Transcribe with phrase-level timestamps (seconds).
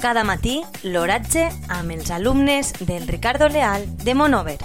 [0.00, 4.56] cada matí l'oratge amb els alumnes del Ricardo Leal de Monover.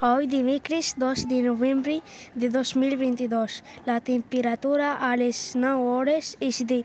[0.00, 2.00] Hoy dimecres 2 de novembre
[2.34, 3.64] de 2022.
[3.84, 6.84] La temperatura a les 9 hores és de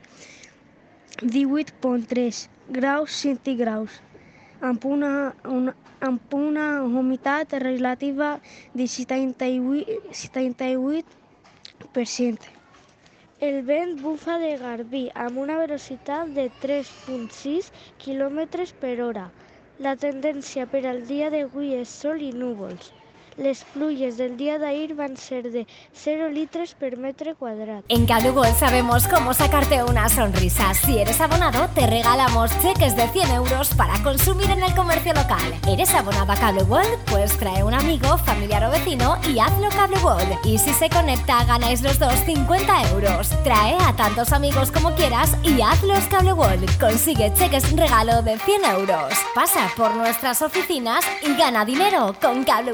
[1.21, 4.01] 18.3 graus centígrads
[4.61, 8.41] amb una, una, amb una humitat relativa
[8.73, 10.01] de 78%.
[10.09, 12.57] 78%.
[13.45, 17.67] El vent bufa de garbí amb una velocitat de 3.6
[18.05, 18.39] km
[18.85, 19.25] per hora.
[19.87, 22.89] La tendència per al dia d'avui és sol i núvols.
[23.37, 27.83] Les pluies del día de ayer van a ser de 0 litros por metro cuadrado.
[27.87, 30.73] En Cablugol sabemos cómo sacarte una sonrisa.
[30.73, 35.53] Si eres abonado, te regalamos cheques de 100 euros para consumir en el comercio local.
[35.67, 36.65] ¿Eres abonado a Cable
[37.11, 41.83] Pues trae un amigo, familiar o vecino y hazlo Cable Y si se conecta, ganáis
[41.83, 43.29] los dos 50 euros.
[43.43, 49.13] Trae a tantos amigos como quieras y hazlos Cable Consigue cheques regalo de 100 euros.
[49.35, 52.73] Pasa por nuestras oficinas y gana dinero con Cable